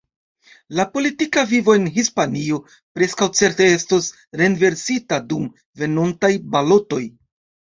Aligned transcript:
La 0.77 0.85
politika 0.93 1.43
vivo 1.51 1.75
en 1.79 1.85
Hispanio 1.97 2.57
preskaŭ 2.99 3.27
certe 3.41 3.67
estos 3.75 4.09
renversita 4.43 5.23
dum 5.35 5.47
venontaj 5.85 6.33
balotoj. 6.57 7.05